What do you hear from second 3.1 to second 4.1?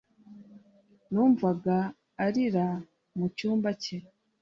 mu cyumba cye